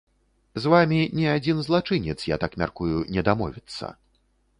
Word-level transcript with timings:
З 0.61 0.69
вамі 0.73 1.01
ні 1.19 1.25
адзін 1.33 1.59
злачынец, 1.67 2.15
я 2.35 2.39
так 2.45 2.57
мяркую, 2.63 2.97
не 3.19 3.25
дамовіцца. 3.29 3.93